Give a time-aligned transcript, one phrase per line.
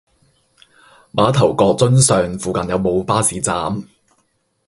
[1.13, 3.83] 馬頭角瑧尚附近有無巴士站？